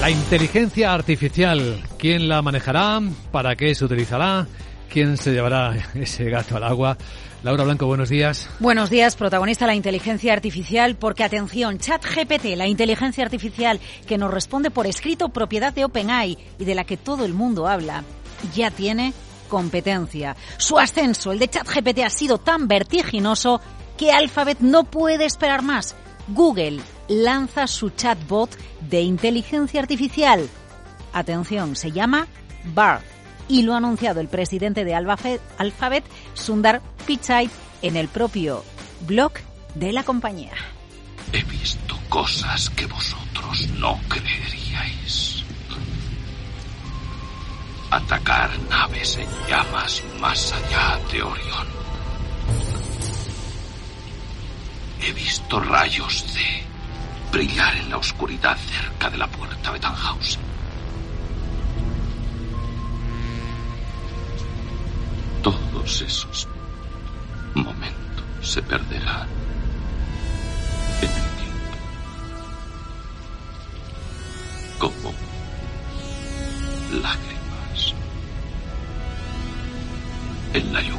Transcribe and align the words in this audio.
La 0.00 0.10
inteligencia 0.10 0.92
artificial, 0.92 1.82
¿quién 1.98 2.28
la 2.28 2.42
manejará? 2.42 3.00
¿Para 3.32 3.56
qué 3.56 3.74
se 3.74 3.84
utilizará? 3.84 4.46
¿Quién 4.90 5.16
se 5.16 5.32
llevará 5.32 5.74
ese 5.94 6.28
gato 6.30 6.56
al 6.56 6.64
agua? 6.64 6.98
Laura 7.42 7.64
Blanco, 7.64 7.86
buenos 7.86 8.10
días. 8.10 8.48
Buenos 8.60 8.90
días, 8.90 9.16
protagonista 9.16 9.66
la 9.66 9.74
inteligencia 9.74 10.32
artificial, 10.32 10.96
porque 10.96 11.24
atención, 11.24 11.78
ChatGPT, 11.78 12.56
la 12.56 12.66
inteligencia 12.66 13.24
artificial 13.24 13.80
que 14.06 14.18
nos 14.18 14.30
responde 14.32 14.70
por 14.70 14.86
escrito 14.86 15.30
propiedad 15.30 15.72
de 15.72 15.84
OpenAI 15.84 16.36
y 16.58 16.64
de 16.64 16.74
la 16.74 16.84
que 16.84 16.96
todo 16.96 17.24
el 17.24 17.32
mundo 17.34 17.66
habla, 17.66 18.04
ya 18.54 18.70
tiene 18.70 19.12
competencia. 19.48 20.36
Su 20.58 20.78
ascenso, 20.78 21.32
el 21.32 21.38
de 21.38 21.48
ChatGPT, 21.48 22.00
ha 22.00 22.10
sido 22.10 22.38
tan 22.38 22.68
vertiginoso 22.68 23.60
que 23.96 24.12
Alphabet 24.12 24.58
no 24.60 24.84
puede 24.84 25.24
esperar 25.24 25.62
más. 25.62 25.96
Google 26.28 26.80
lanza 27.08 27.66
su 27.66 27.90
chatbot 27.90 28.50
de 28.88 29.02
inteligencia 29.02 29.80
artificial. 29.80 30.48
Atención, 31.12 31.76
se 31.76 31.92
llama 31.92 32.26
BART 32.74 33.04
y 33.48 33.62
lo 33.62 33.74
ha 33.74 33.76
anunciado 33.78 34.20
el 34.20 34.28
presidente 34.28 34.84
de 34.84 34.94
Alphabet, 34.94 36.04
Sundar 36.34 36.82
Pichai, 37.06 37.48
en 37.82 37.96
el 37.96 38.08
propio 38.08 38.64
blog 39.06 39.32
de 39.74 39.92
la 39.92 40.02
compañía. 40.02 40.52
He 41.32 41.42
visto 41.44 41.96
cosas 42.08 42.70
que 42.70 42.86
vosotros 42.86 43.68
no 43.78 44.00
creeríais. 44.08 45.44
Atacar 47.90 48.50
naves 48.68 49.16
en 49.16 49.28
llamas 49.48 50.02
más 50.20 50.52
allá 50.52 50.98
de 51.12 51.22
Orión. 51.22 51.75
He 55.06 55.12
visto 55.12 55.60
rayos 55.60 56.34
de 56.34 56.64
brillar 57.30 57.76
en 57.76 57.90
la 57.90 57.98
oscuridad 57.98 58.56
cerca 58.56 59.08
de 59.08 59.18
la 59.18 59.28
puerta 59.28 59.72
de 59.72 59.78
Tannhausen. 59.78 60.40
Todos 65.44 66.02
esos 66.02 66.48
momentos 67.54 68.24
se 68.42 68.60
perderán 68.62 69.28
en 71.00 71.08
el 71.08 71.30
tiempo. 71.38 71.76
Como 74.80 75.14
lágrimas 77.00 77.94
en 80.52 80.72
la 80.72 80.80
lluvia. 80.80 80.96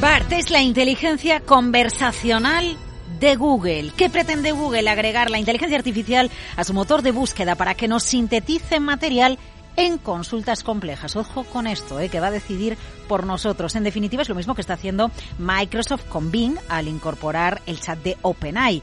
Bart 0.00 0.32
es 0.32 0.48
la 0.48 0.62
inteligencia 0.62 1.40
conversacional 1.40 2.78
de 3.18 3.36
Google. 3.36 3.92
¿Qué 3.96 4.10
pretende 4.10 4.52
Google? 4.52 4.88
Agregar 4.88 5.30
la 5.30 5.38
inteligencia 5.38 5.78
artificial 5.78 6.30
a 6.56 6.64
su 6.64 6.74
motor 6.74 7.02
de 7.02 7.12
búsqueda 7.12 7.54
para 7.54 7.74
que 7.74 7.88
nos 7.88 8.02
sintetice 8.02 8.80
material 8.80 9.38
en 9.76 9.98
consultas 9.98 10.62
complejas. 10.62 11.16
Ojo 11.16 11.44
con 11.44 11.66
esto, 11.66 12.00
¿eh? 12.00 12.08
que 12.08 12.20
va 12.20 12.28
a 12.28 12.32
decidir 12.32 12.76
por 13.08 13.26
nosotros. 13.26 13.74
En 13.76 13.84
definitiva, 13.84 14.22
es 14.22 14.28
lo 14.28 14.34
mismo 14.34 14.54
que 14.54 14.60
está 14.60 14.74
haciendo 14.74 15.10
Microsoft 15.38 16.04
con 16.08 16.30
Bing 16.30 16.56
al 16.68 16.88
incorporar 16.88 17.62
el 17.66 17.80
chat 17.80 17.98
de 18.02 18.16
OpenAI. 18.22 18.82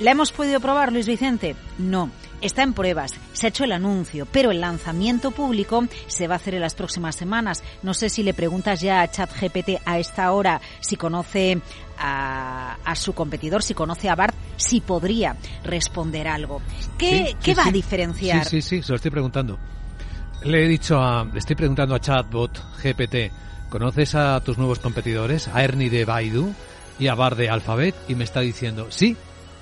¿La 0.00 0.10
hemos 0.10 0.32
podido 0.32 0.58
probar, 0.58 0.92
Luis 0.92 1.06
Vicente? 1.06 1.54
No. 1.78 2.10
Está 2.44 2.62
en 2.62 2.74
pruebas, 2.74 3.12
se 3.32 3.46
ha 3.46 3.48
hecho 3.48 3.64
el 3.64 3.72
anuncio, 3.72 4.26
pero 4.30 4.50
el 4.50 4.60
lanzamiento 4.60 5.30
público 5.30 5.86
se 6.08 6.28
va 6.28 6.34
a 6.34 6.36
hacer 6.36 6.52
en 6.52 6.60
las 6.60 6.74
próximas 6.74 7.16
semanas. 7.16 7.64
No 7.82 7.94
sé 7.94 8.10
si 8.10 8.22
le 8.22 8.34
preguntas 8.34 8.82
ya 8.82 9.00
a 9.00 9.10
ChatGPT 9.10 9.80
a 9.86 9.98
esta 9.98 10.30
hora 10.30 10.60
si 10.80 10.96
conoce 10.96 11.62
a, 11.96 12.76
su 12.96 13.14
competidor, 13.14 13.62
si 13.62 13.72
conoce 13.72 14.10
a 14.10 14.14
Bart, 14.14 14.34
si 14.58 14.82
podría 14.82 15.38
responder 15.62 16.28
algo. 16.28 16.60
¿Qué, 16.98 17.34
¿qué 17.42 17.54
va 17.54 17.68
a 17.68 17.72
diferenciar? 17.72 18.44
Sí, 18.44 18.60
sí, 18.60 18.76
sí, 18.76 18.82
se 18.82 18.92
lo 18.92 18.96
estoy 18.96 19.10
preguntando. 19.10 19.58
Le 20.42 20.66
he 20.66 20.68
dicho 20.68 21.00
a, 21.00 21.24
le 21.24 21.38
estoy 21.38 21.56
preguntando 21.56 21.94
a 21.94 22.00
Chatbot 22.00 22.62
GPT, 22.82 23.32
¿conoces 23.70 24.14
a 24.16 24.38
tus 24.44 24.58
nuevos 24.58 24.80
competidores, 24.80 25.48
a 25.48 25.64
Ernie 25.64 25.88
de 25.88 26.04
Baidu 26.04 26.52
y 26.98 27.06
a 27.08 27.14
Bart 27.14 27.38
de 27.38 27.48
Alphabet? 27.48 27.94
Y 28.06 28.14
me 28.16 28.24
está 28.24 28.40
diciendo, 28.40 28.88
sí, 28.90 29.16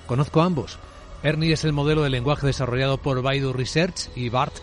conozco 0.08 0.42
a 0.42 0.46
ambos. 0.46 0.80
Ernie 1.22 1.52
es 1.52 1.64
el 1.64 1.72
modelo 1.72 2.02
de 2.02 2.10
lenguaje 2.10 2.48
desarrollado 2.48 2.98
por 2.98 3.22
Baidu 3.22 3.52
Research 3.52 4.08
y 4.16 4.28
BART 4.28 4.54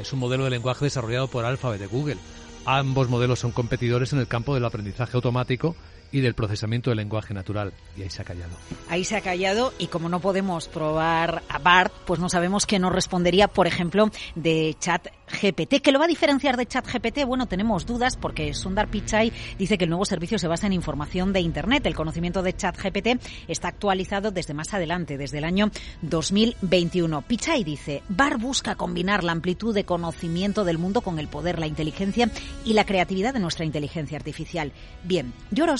es 0.00 0.12
un 0.12 0.18
modelo 0.18 0.44
de 0.44 0.50
lenguaje 0.50 0.86
desarrollado 0.86 1.28
por 1.28 1.44
Alphabet 1.44 1.78
de 1.78 1.86
Google. 1.86 2.16
Ambos 2.64 3.08
modelos 3.08 3.38
son 3.38 3.52
competidores 3.52 4.12
en 4.12 4.18
el 4.18 4.26
campo 4.26 4.54
del 4.54 4.64
aprendizaje 4.64 5.16
automático 5.16 5.76
y 6.12 6.20
del 6.20 6.34
procesamiento 6.34 6.90
del 6.90 6.98
lenguaje 6.98 7.34
natural. 7.34 7.72
Y 7.96 8.02
ahí 8.02 8.10
se 8.10 8.22
ha 8.22 8.24
callado. 8.24 8.52
Ahí 8.88 9.04
se 9.04 9.16
ha 9.16 9.20
callado 9.20 9.72
y 9.78 9.86
como 9.86 10.08
no 10.08 10.20
podemos 10.20 10.68
probar 10.68 11.42
a 11.48 11.58
BART, 11.58 11.92
pues 12.06 12.20
no 12.20 12.28
sabemos 12.28 12.66
qué 12.66 12.78
nos 12.78 12.92
respondería, 12.92 13.48
por 13.48 13.66
ejemplo, 13.66 14.10
de 14.34 14.76
chat 14.78 15.08
GPT. 15.30 15.80
¿Qué 15.80 15.92
lo 15.92 15.98
va 15.98 16.06
a 16.06 16.08
diferenciar 16.08 16.56
de 16.56 16.66
chat 16.66 16.86
GPT? 16.86 17.24
Bueno, 17.24 17.46
tenemos 17.46 17.86
dudas 17.86 18.16
porque 18.16 18.52
Sundar 18.54 18.88
Pichai 18.88 19.32
dice 19.58 19.78
que 19.78 19.84
el 19.84 19.90
nuevo 19.90 20.04
servicio 20.04 20.38
se 20.38 20.48
basa 20.48 20.66
en 20.66 20.72
información 20.72 21.32
de 21.32 21.40
Internet. 21.40 21.86
El 21.86 21.94
conocimiento 21.94 22.42
de 22.42 22.54
chat 22.54 22.76
GPT 22.76 23.20
está 23.48 23.68
actualizado 23.68 24.30
desde 24.30 24.54
más 24.54 24.74
adelante, 24.74 25.16
desde 25.16 25.38
el 25.38 25.44
año 25.44 25.70
2021. 26.02 27.22
Pichai 27.22 27.64
dice, 27.64 28.02
BART 28.08 28.40
busca 28.40 28.74
combinar 28.74 29.24
la 29.24 29.32
amplitud 29.32 29.74
de 29.74 29.84
conocimiento 29.84 30.64
del 30.64 30.78
mundo 30.78 31.00
con 31.00 31.18
el 31.18 31.28
poder, 31.28 31.58
la 31.58 31.66
inteligencia 31.66 32.30
y 32.64 32.72
la 32.72 32.84
creatividad 32.84 33.34
de 33.34 33.40
nuestra 33.40 33.64
inteligencia 33.64 34.16
artificial. 34.16 34.72
Bien, 35.04 35.32
yo 35.50 35.64
ahora 35.64 35.74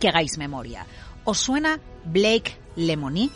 que 0.00 0.08
hagáis 0.08 0.38
memoria. 0.38 0.86
¿Os 1.24 1.38
suena 1.38 1.80
Blake 2.04 2.56
Lemony? 2.76 3.30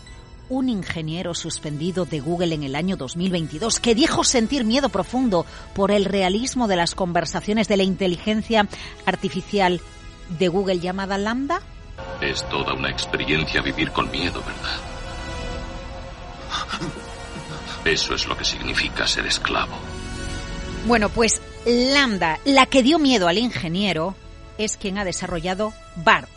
un 0.50 0.68
ingeniero 0.68 1.32
suspendido 1.32 2.04
de 2.04 2.20
Google 2.20 2.56
en 2.56 2.64
el 2.64 2.74
año 2.74 2.96
2022 2.96 3.78
que 3.78 3.94
dijo 3.94 4.24
sentir 4.24 4.64
miedo 4.64 4.88
profundo 4.88 5.46
por 5.74 5.92
el 5.92 6.04
realismo 6.04 6.66
de 6.66 6.74
las 6.76 6.94
conversaciones 6.94 7.68
de 7.68 7.76
la 7.76 7.84
inteligencia 7.84 8.66
artificial 9.06 9.80
de 10.38 10.48
Google 10.48 10.80
llamada 10.80 11.16
Lambda? 11.18 11.62
Es 12.20 12.46
toda 12.48 12.74
una 12.74 12.90
experiencia 12.90 13.62
vivir 13.62 13.92
con 13.92 14.10
miedo, 14.10 14.40
¿verdad? 14.40 14.80
Eso 17.84 18.14
es 18.14 18.26
lo 18.26 18.36
que 18.36 18.44
significa 18.44 19.06
ser 19.06 19.26
esclavo. 19.26 19.76
Bueno, 20.86 21.08
pues 21.08 21.40
Lambda, 21.64 22.38
la 22.44 22.66
que 22.66 22.82
dio 22.82 22.98
miedo 22.98 23.28
al 23.28 23.38
ingeniero, 23.38 24.16
es 24.60 24.76
quien 24.76 24.98
ha 24.98 25.04
desarrollado 25.04 25.72
BART. 25.96 26.28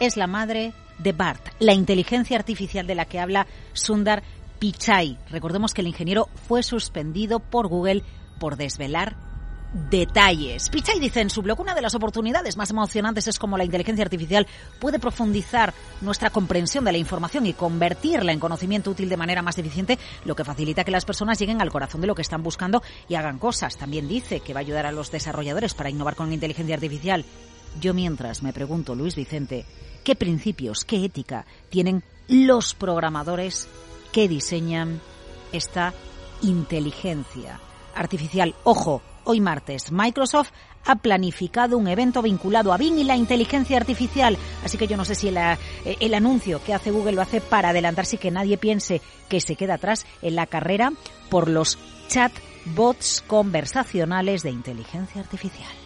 Es 0.00 0.16
la 0.16 0.26
madre 0.26 0.72
de 0.98 1.12
BART, 1.12 1.40
la 1.58 1.74
inteligencia 1.74 2.38
artificial 2.38 2.86
de 2.86 2.94
la 2.94 3.04
que 3.04 3.20
habla 3.20 3.46
Sundar 3.74 4.22
Pichai. 4.58 5.18
Recordemos 5.28 5.74
que 5.74 5.82
el 5.82 5.86
ingeniero 5.86 6.28
fue 6.48 6.62
suspendido 6.62 7.38
por 7.38 7.68
Google 7.68 8.02
por 8.38 8.56
desvelar 8.56 9.29
detalles. 9.72 10.68
Pichai 10.68 10.98
dice 10.98 11.20
en 11.20 11.30
su 11.30 11.42
blog, 11.42 11.60
una 11.60 11.74
de 11.74 11.82
las 11.82 11.94
oportunidades 11.94 12.56
más 12.56 12.70
emocionantes 12.70 13.28
es 13.28 13.38
cómo 13.38 13.56
la 13.56 13.64
inteligencia 13.64 14.04
artificial 14.04 14.46
puede 14.78 14.98
profundizar 14.98 15.72
nuestra 16.00 16.30
comprensión 16.30 16.84
de 16.84 16.92
la 16.92 16.98
información 16.98 17.46
y 17.46 17.52
convertirla 17.52 18.32
en 18.32 18.40
conocimiento 18.40 18.90
útil 18.90 19.08
de 19.08 19.16
manera 19.16 19.42
más 19.42 19.58
eficiente, 19.58 19.98
lo 20.24 20.34
que 20.34 20.44
facilita 20.44 20.84
que 20.84 20.90
las 20.90 21.04
personas 21.04 21.38
lleguen 21.38 21.60
al 21.60 21.70
corazón 21.70 22.00
de 22.00 22.06
lo 22.06 22.14
que 22.14 22.22
están 22.22 22.42
buscando 22.42 22.82
y 23.08 23.14
hagan 23.14 23.38
cosas. 23.38 23.76
También 23.76 24.08
dice 24.08 24.40
que 24.40 24.54
va 24.54 24.60
a 24.60 24.62
ayudar 24.62 24.86
a 24.86 24.92
los 24.92 25.10
desarrolladores 25.10 25.74
para 25.74 25.90
innovar 25.90 26.16
con 26.16 26.28
la 26.28 26.34
inteligencia 26.34 26.74
artificial 26.74 27.24
yo 27.78 27.94
mientras 27.94 28.42
me 28.42 28.52
pregunto, 28.52 28.94
Luis 28.94 29.14
Vicente, 29.14 29.64
¿qué 30.02 30.16
principios, 30.16 30.84
qué 30.84 31.04
ética 31.04 31.46
tienen 31.68 32.02
los 32.28 32.74
programadores 32.74 33.68
que 34.12 34.28
diseñan 34.28 35.00
esta 35.52 35.94
inteligencia 36.42 37.60
artificial? 37.94 38.54
Ojo, 38.64 39.02
hoy 39.24 39.40
martes 39.40 39.92
Microsoft 39.92 40.50
ha 40.84 40.96
planificado 40.96 41.76
un 41.76 41.88
evento 41.88 42.22
vinculado 42.22 42.72
a 42.72 42.76
Bing 42.76 42.98
y 42.98 43.04
la 43.04 43.16
inteligencia 43.16 43.76
artificial. 43.76 44.38
Así 44.64 44.78
que 44.78 44.86
yo 44.86 44.96
no 44.96 45.04
sé 45.04 45.14
si 45.14 45.28
eh, 45.28 45.56
el 45.84 46.14
anuncio 46.14 46.62
que 46.64 46.74
hace 46.74 46.90
Google 46.90 47.12
lo 47.12 47.22
hace 47.22 47.40
para 47.40 47.70
adelantarse 47.70 48.16
y 48.16 48.18
que 48.18 48.30
nadie 48.30 48.56
piense 48.56 49.00
que 49.28 49.40
se 49.40 49.56
queda 49.56 49.74
atrás 49.74 50.06
en 50.22 50.36
la 50.36 50.46
carrera 50.46 50.92
por 51.28 51.48
los 51.48 51.78
chatbots 52.08 53.22
conversacionales 53.26 54.42
de 54.42 54.50
inteligencia 54.50 55.20
artificial. 55.20 55.79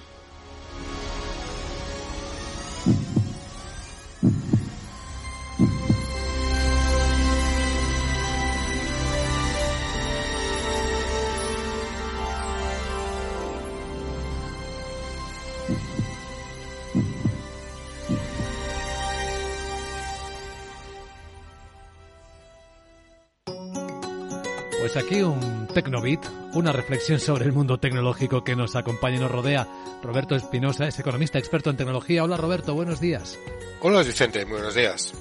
Pues 24.84 24.98
aquí 24.98 25.22
un 25.22 25.66
Tecnobit, 25.66 26.20
una 26.52 26.70
reflexión 26.70 27.18
sobre 27.18 27.46
el 27.46 27.54
mundo 27.54 27.78
tecnológico 27.78 28.44
que 28.44 28.54
nos 28.54 28.76
acompaña 28.76 29.16
y 29.16 29.20
nos 29.20 29.30
rodea. 29.30 29.66
Roberto 30.02 30.36
Espinosa 30.36 30.86
es 30.86 30.98
economista 30.98 31.38
experto 31.38 31.70
en 31.70 31.78
tecnología. 31.78 32.22
Hola 32.22 32.36
Roberto, 32.36 32.74
buenos 32.74 33.00
días. 33.00 33.38
Hola 33.80 34.02
Vicente, 34.02 34.44
muy 34.44 34.56
buenos 34.56 34.74
días. 34.74 35.14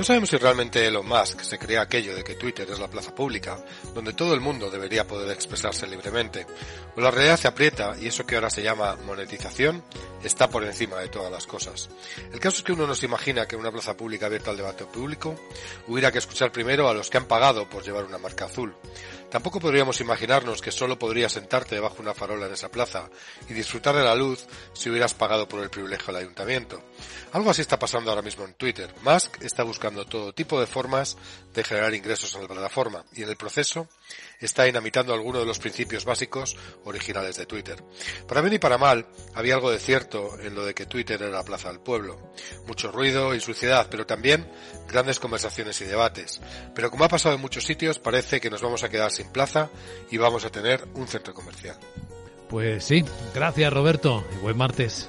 No 0.00 0.04
sabemos 0.04 0.30
si 0.30 0.38
realmente 0.38 0.86
Elon 0.86 1.06
Musk 1.06 1.42
se 1.42 1.58
crea 1.58 1.82
aquello 1.82 2.16
de 2.16 2.24
que 2.24 2.34
Twitter 2.34 2.66
es 2.70 2.78
la 2.78 2.88
plaza 2.88 3.14
pública, 3.14 3.62
donde 3.92 4.14
todo 4.14 4.32
el 4.32 4.40
mundo 4.40 4.70
debería 4.70 5.06
poder 5.06 5.30
expresarse 5.30 5.86
libremente, 5.86 6.46
o 6.96 7.02
la 7.02 7.10
realidad 7.10 7.38
se 7.38 7.48
aprieta 7.48 7.94
y 8.00 8.06
eso 8.06 8.24
que 8.24 8.36
ahora 8.36 8.48
se 8.48 8.62
llama 8.62 8.96
monetización 9.04 9.84
está 10.24 10.48
por 10.48 10.64
encima 10.64 10.96
de 10.96 11.08
todas 11.08 11.30
las 11.30 11.46
cosas. 11.46 11.90
El 12.32 12.40
caso 12.40 12.56
es 12.56 12.62
que 12.62 12.72
uno 12.72 12.86
no 12.86 12.94
se 12.94 13.04
imagina 13.04 13.46
que 13.46 13.56
en 13.56 13.60
una 13.60 13.72
plaza 13.72 13.94
pública 13.94 14.24
abierta 14.24 14.50
al 14.50 14.56
debate 14.56 14.86
público 14.86 15.38
hubiera 15.86 16.10
que 16.10 16.16
escuchar 16.16 16.50
primero 16.50 16.88
a 16.88 16.94
los 16.94 17.10
que 17.10 17.18
han 17.18 17.26
pagado 17.26 17.68
por 17.68 17.82
llevar 17.82 18.06
una 18.06 18.16
marca 18.16 18.46
azul. 18.46 18.74
Tampoco 19.30 19.60
podríamos 19.60 20.00
imaginarnos 20.00 20.62
que 20.62 20.72
solo 20.72 20.98
podrías 20.98 21.32
sentarte 21.32 21.74
debajo 21.74 21.96
de 21.96 22.02
una 22.02 22.14
farola 22.14 22.46
en 22.46 22.54
esa 22.54 22.70
plaza 22.70 23.10
y 23.50 23.52
disfrutar 23.52 23.94
de 23.94 24.02
la 24.02 24.14
luz 24.14 24.46
si 24.72 24.88
hubieras 24.88 25.12
pagado 25.12 25.46
por 25.46 25.62
el 25.62 25.68
privilegio 25.68 26.06
del 26.06 26.22
ayuntamiento. 26.22 26.82
Algo 27.32 27.50
así 27.50 27.60
está 27.62 27.78
pasando 27.78 28.10
ahora 28.10 28.22
mismo 28.22 28.44
en 28.44 28.54
Twitter. 28.54 28.92
Musk 29.02 29.42
está 29.42 29.62
buscando 29.62 30.04
todo 30.04 30.32
tipo 30.32 30.60
de 30.60 30.66
formas 30.66 31.16
de 31.52 31.64
generar 31.64 31.94
ingresos 31.94 32.34
en 32.34 32.42
la 32.42 32.48
plataforma 32.48 33.04
y 33.12 33.22
en 33.22 33.28
el 33.28 33.36
proceso 33.36 33.88
está 34.40 34.64
dinamitando 34.64 35.12
algunos 35.12 35.42
de 35.42 35.46
los 35.46 35.58
principios 35.58 36.04
básicos 36.04 36.56
originales 36.84 37.36
de 37.36 37.46
Twitter. 37.46 37.82
Para 38.26 38.40
bien 38.40 38.54
y 38.54 38.58
para 38.58 38.78
mal, 38.78 39.06
había 39.34 39.54
algo 39.54 39.70
de 39.70 39.78
cierto 39.78 40.38
en 40.40 40.54
lo 40.54 40.64
de 40.64 40.74
que 40.74 40.86
Twitter 40.86 41.22
era 41.22 41.30
la 41.30 41.44
plaza 41.44 41.68
del 41.68 41.80
pueblo. 41.80 42.32
Mucho 42.66 42.90
ruido 42.90 43.34
y 43.34 43.40
suciedad, 43.40 43.88
pero 43.90 44.06
también 44.06 44.50
grandes 44.88 45.20
conversaciones 45.20 45.80
y 45.80 45.84
debates. 45.84 46.40
Pero 46.74 46.90
como 46.90 47.04
ha 47.04 47.08
pasado 47.08 47.34
en 47.34 47.40
muchos 47.40 47.64
sitios, 47.64 47.98
parece 47.98 48.40
que 48.40 48.50
nos 48.50 48.62
vamos 48.62 48.82
a 48.82 48.88
quedar 48.88 49.10
sin 49.10 49.30
plaza 49.30 49.70
y 50.10 50.16
vamos 50.16 50.44
a 50.44 50.50
tener 50.50 50.86
un 50.94 51.06
centro 51.06 51.34
comercial. 51.34 51.76
Pues 52.48 52.84
sí, 52.84 53.04
gracias 53.32 53.72
Roberto 53.72 54.24
y 54.34 54.38
buen 54.38 54.56
martes. 54.56 55.08